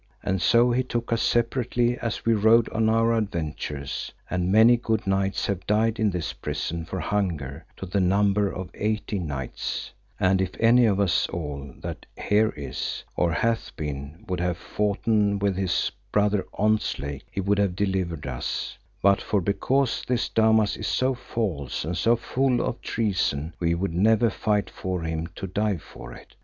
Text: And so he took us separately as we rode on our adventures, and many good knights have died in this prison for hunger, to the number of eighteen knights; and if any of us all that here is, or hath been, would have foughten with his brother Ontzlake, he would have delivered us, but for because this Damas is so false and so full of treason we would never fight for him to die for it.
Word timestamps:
And 0.23 0.41
so 0.41 0.71
he 0.71 0.81
took 0.81 1.13
us 1.13 1.21
separately 1.21 1.95
as 1.99 2.25
we 2.25 2.33
rode 2.33 2.67
on 2.69 2.89
our 2.89 3.13
adventures, 3.13 4.11
and 4.31 4.51
many 4.51 4.75
good 4.75 5.05
knights 5.05 5.45
have 5.45 5.67
died 5.67 5.99
in 5.99 6.09
this 6.09 6.33
prison 6.33 6.85
for 6.85 6.99
hunger, 6.99 7.65
to 7.77 7.85
the 7.85 7.99
number 7.99 8.51
of 8.51 8.71
eighteen 8.73 9.27
knights; 9.27 9.91
and 10.19 10.41
if 10.41 10.59
any 10.59 10.85
of 10.87 10.99
us 10.99 11.27
all 11.29 11.75
that 11.81 12.07
here 12.19 12.51
is, 12.57 13.03
or 13.15 13.31
hath 13.31 13.75
been, 13.75 14.25
would 14.27 14.39
have 14.39 14.57
foughten 14.57 15.37
with 15.37 15.55
his 15.55 15.91
brother 16.11 16.47
Ontzlake, 16.57 17.21
he 17.29 17.39
would 17.39 17.59
have 17.59 17.75
delivered 17.75 18.25
us, 18.25 18.79
but 19.03 19.21
for 19.21 19.39
because 19.39 20.01
this 20.07 20.29
Damas 20.29 20.77
is 20.77 20.87
so 20.87 21.13
false 21.13 21.85
and 21.85 21.95
so 21.95 22.15
full 22.15 22.59
of 22.59 22.81
treason 22.81 23.53
we 23.59 23.75
would 23.75 23.93
never 23.93 24.31
fight 24.31 24.67
for 24.67 25.03
him 25.03 25.27
to 25.35 25.45
die 25.45 25.77
for 25.77 26.11
it. 26.11 26.35